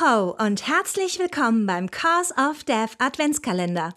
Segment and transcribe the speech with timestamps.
[0.00, 3.94] ho und herzlich willkommen beim Cause of Death Adventskalender.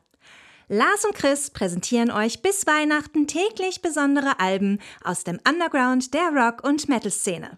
[0.68, 6.64] Lars und Chris präsentieren euch bis Weihnachten täglich besondere Alben aus dem Underground der Rock-
[6.64, 7.58] und Metal-Szene.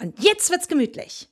[0.00, 1.28] Und jetzt wird's gemütlich.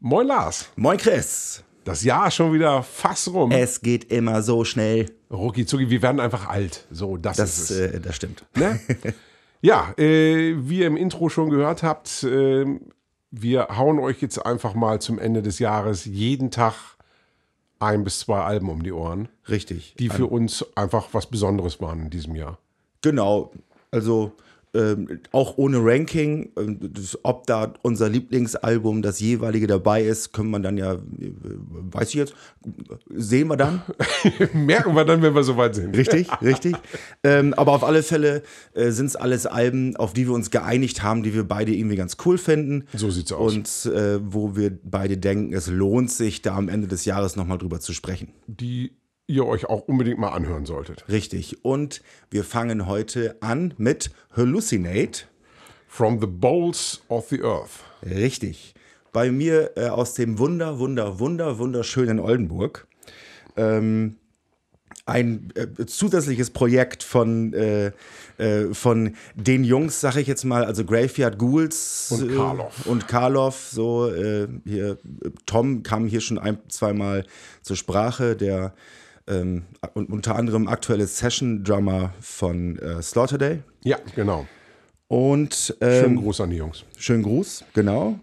[0.00, 0.70] Moin Lars.
[0.74, 1.62] Moin Chris.
[1.84, 3.50] Das Jahr ist schon wieder fast rum.
[3.50, 5.10] Es geht immer so schnell.
[5.30, 6.86] Rucki zucki, wir werden einfach alt.
[6.90, 7.92] So, das, Das, ist es.
[7.94, 8.44] äh, das stimmt.
[8.56, 8.80] Ne?
[9.60, 12.64] ja, äh, wie ihr im Intro schon gehört habt, äh,
[13.30, 16.74] wir hauen euch jetzt einfach mal zum Ende des Jahres jeden Tag
[17.80, 19.94] ein bis zwei Alben um die Ohren, Richtig.
[19.98, 22.58] die für uns einfach was Besonderes waren in diesem Jahr.
[23.02, 23.52] Genau.
[23.90, 24.32] Also
[24.74, 30.50] ähm, auch ohne Ranking, ähm, das, ob da unser Lieblingsalbum, das jeweilige dabei ist, können
[30.50, 30.98] wir dann ja, äh,
[31.92, 32.34] weiß ich jetzt,
[33.08, 33.82] sehen wir dann.
[34.52, 35.96] Merken wir dann, wenn wir soweit sind.
[35.96, 36.74] Richtig, richtig.
[37.22, 38.42] Ähm, aber auf alle Fälle
[38.74, 41.96] äh, sind es alles Alben, auf die wir uns geeinigt haben, die wir beide irgendwie
[41.96, 42.86] ganz cool finden.
[42.94, 43.54] So sieht's aus.
[43.54, 47.58] Und äh, wo wir beide denken, es lohnt sich, da am Ende des Jahres nochmal
[47.58, 48.32] drüber zu sprechen.
[48.46, 48.92] Die
[49.26, 51.04] ihr euch auch unbedingt mal anhören solltet.
[51.08, 51.64] Richtig.
[51.64, 55.24] Und wir fangen heute an mit Hallucinate.
[55.86, 57.84] From the Bowls of the Earth.
[58.04, 58.74] Richtig.
[59.12, 62.88] Bei mir äh, aus dem wunder, wunder, wunder, wunderschönen Oldenburg.
[63.56, 64.16] Ähm,
[65.06, 67.92] ein äh, zusätzliches Projekt von, äh,
[68.38, 72.86] äh, von den Jungs, sag ich jetzt mal, also Graveyard Ghouls Und äh, Karloff.
[72.86, 74.98] und Karloff, so äh, hier,
[75.46, 77.24] Tom kam hier schon ein, zweimal
[77.62, 78.74] zur Sprache, der
[79.28, 83.60] ähm, und unter anderem aktuelle Session-Drummer von äh, Slaughterday.
[83.84, 84.46] Ja, genau.
[85.08, 86.84] Und ähm, Schönen Gruß an die Jungs.
[86.98, 88.18] Schönen Gruß, genau.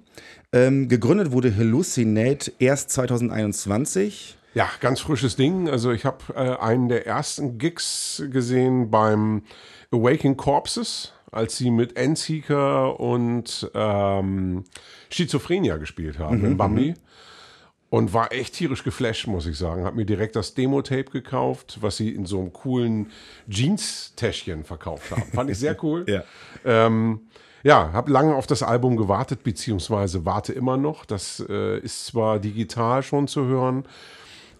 [0.53, 4.37] Ähm, gegründet wurde Hallucinate erst 2021.
[4.53, 5.69] Ja, ganz frisches Ding.
[5.69, 9.43] Also ich habe äh, einen der ersten Gigs gesehen beim
[9.91, 14.65] Awakening Corpses, als sie mit Endseeker und ähm,
[15.09, 16.95] Schizophrenia gespielt haben in Bambi.
[17.91, 19.83] Und war echt tierisch geflasht, muss ich sagen.
[19.83, 23.11] Hab mir direkt das Demo-Tape gekauft, was sie in so einem coolen
[23.49, 25.23] Jeans-Täschchen verkauft haben.
[25.33, 26.05] Fand ich sehr cool.
[26.07, 26.23] Ja.
[26.63, 27.19] Ähm,
[27.63, 31.03] ja, habe lange auf das Album gewartet, beziehungsweise warte immer noch.
[31.03, 33.83] Das äh, ist zwar digital schon zu hören,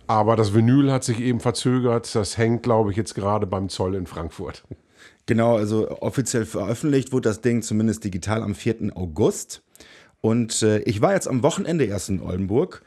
[0.08, 2.14] aber das Vinyl hat sich eben verzögert.
[2.14, 4.64] Das hängt, glaube ich, jetzt gerade beim Zoll in Frankfurt.
[5.28, 8.91] Genau, also offiziell veröffentlicht wurde das Ding zumindest digital am 4.
[8.96, 9.62] August.
[10.20, 12.81] Und äh, ich war jetzt am Wochenende erst in Oldenburg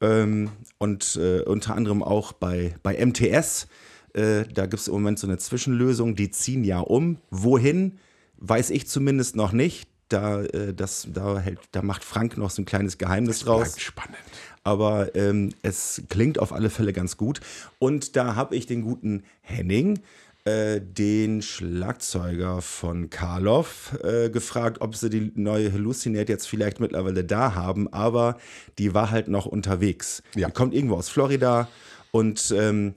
[0.00, 3.68] ähm, und äh, unter anderem auch bei, bei MTS.
[4.12, 7.18] Äh, da gibt es im Moment so eine Zwischenlösung, die ziehen ja um.
[7.30, 7.98] Wohin,
[8.38, 9.88] weiß ich zumindest noch nicht.
[10.08, 13.74] Da, äh, das, da, hält, da macht Frank noch so ein kleines Geheimnis draus.
[13.74, 14.18] Bleibt spannend.
[14.64, 17.40] aber ähm, es klingt auf alle Fälle ganz gut.
[17.78, 20.00] Und da habe ich den guten Henning,
[20.44, 27.24] äh, den Schlagzeuger von Karloff, äh, gefragt, ob sie die neue Hallucinate jetzt vielleicht mittlerweile
[27.24, 28.38] da haben, aber
[28.78, 30.22] die war halt noch unterwegs.
[30.34, 30.48] Ja.
[30.48, 31.68] Die kommt irgendwo aus Florida
[32.10, 32.94] und ähm,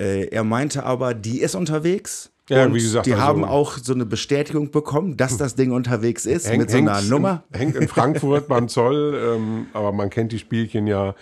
[0.00, 2.30] äh, er meinte aber, die ist unterwegs.
[2.48, 5.72] Ja, und wie gesagt, die also- haben auch so eine Bestätigung bekommen, dass das Ding
[5.72, 7.44] unterwegs ist mit so einer Nummer.
[7.52, 11.14] In, hängt in Frankfurt beim Zoll, ähm, aber man kennt die Spielchen ja.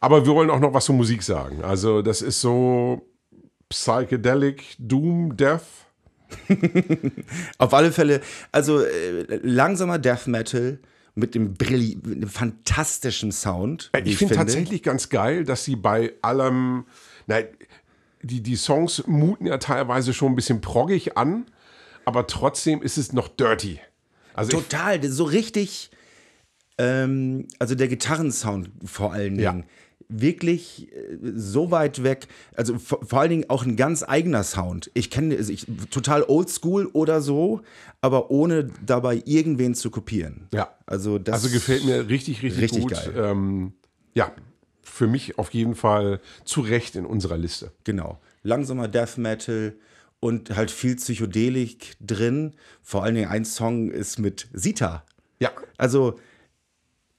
[0.00, 1.62] Aber wir wollen auch noch was zur Musik sagen.
[1.62, 3.00] Also, das ist so
[3.74, 5.62] Psychedelic, Doom, Death.
[7.58, 8.20] Auf alle Fälle,
[8.50, 10.78] also äh, langsamer Death Metal
[11.14, 13.90] mit dem Brilli mit einem fantastischen Sound.
[13.92, 16.86] wie Ich finde tatsächlich ganz geil, dass sie bei allem,
[17.26, 17.46] nein,
[18.22, 21.46] die, die Songs muten ja teilweise schon ein bisschen proggig an,
[22.04, 23.80] aber trotzdem ist es noch dirty.
[24.34, 25.90] Also ich, Total, so richtig,
[26.78, 29.66] ähm, also der Gitarrensound vor allen Ja.
[30.08, 34.90] Wirklich äh, so weit weg, also vor, vor allen Dingen auch ein ganz eigener Sound.
[34.94, 37.62] Ich kenne also ich, total oldschool oder so,
[38.00, 40.48] aber ohne dabei irgendwen zu kopieren.
[40.52, 40.74] Ja.
[40.86, 42.92] Also das also gefällt mir richtig, richtig, Richtig gut.
[42.92, 43.14] geil.
[43.16, 43.72] Ähm,
[44.14, 44.32] ja,
[44.82, 47.72] für mich auf jeden Fall zu Recht in unserer Liste.
[47.84, 48.20] Genau.
[48.42, 49.74] Langsamer Death Metal
[50.20, 52.54] und halt viel Psychedelik drin.
[52.82, 55.04] Vor allen Dingen ein Song ist mit Sita.
[55.40, 55.50] Ja.
[55.76, 56.18] Also,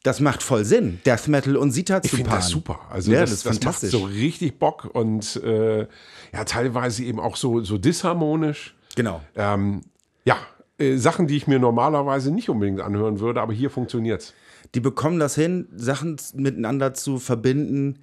[0.05, 2.41] das macht voll Sinn, Death Metal und Sita Ich zu finde paaren.
[2.43, 2.79] das super.
[2.91, 3.91] Also ja, das, das ist das macht fantastisch.
[3.91, 8.75] so richtig Bock und äh, ja, teilweise eben auch so, so disharmonisch.
[8.95, 9.21] Genau.
[9.35, 9.81] Ähm,
[10.23, 10.37] ja,
[10.77, 14.35] äh, Sachen, die ich mir normalerweise nicht unbedingt anhören würde, aber hier funktioniert's.
[14.75, 17.99] Die bekommen das hin, Sachen miteinander zu verbinden,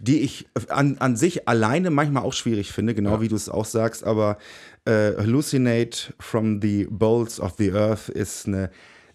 [0.00, 3.64] die ich an, an sich alleine manchmal auch schwierig finde, genau wie du es auch
[3.64, 4.36] sagst, aber
[4.84, 8.70] äh, Hallucinate from the Bowls of the Earth ist eine,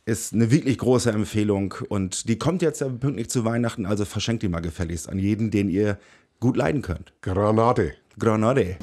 [0.07, 4.41] ist eine wirklich große Empfehlung und die kommt jetzt ja pünktlich zu Weihnachten, also verschenkt
[4.41, 5.99] die mal gefälligst an jeden, den ihr
[6.39, 7.11] gut leiden könnt.
[7.21, 7.93] Granate.
[8.17, 8.77] Granade.